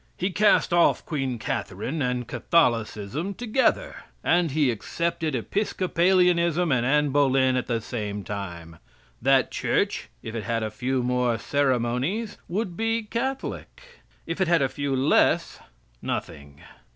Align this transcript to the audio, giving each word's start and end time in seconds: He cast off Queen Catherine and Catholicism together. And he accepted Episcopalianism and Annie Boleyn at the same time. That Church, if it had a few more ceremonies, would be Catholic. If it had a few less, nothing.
He 0.17 0.31
cast 0.31 0.73
off 0.73 1.05
Queen 1.05 1.37
Catherine 1.37 2.01
and 2.01 2.27
Catholicism 2.27 3.35
together. 3.35 3.97
And 4.23 4.49
he 4.49 4.71
accepted 4.71 5.35
Episcopalianism 5.35 6.71
and 6.71 6.83
Annie 6.83 7.09
Boleyn 7.09 7.55
at 7.55 7.67
the 7.67 7.79
same 7.81 8.23
time. 8.23 8.77
That 9.21 9.51
Church, 9.51 10.09
if 10.23 10.33
it 10.33 10.43
had 10.45 10.63
a 10.63 10.71
few 10.71 11.03
more 11.03 11.37
ceremonies, 11.37 12.39
would 12.49 12.75
be 12.75 13.03
Catholic. 13.03 13.79
If 14.25 14.41
it 14.41 14.47
had 14.47 14.63
a 14.63 14.69
few 14.69 14.95
less, 14.95 15.59
nothing. 16.01 16.61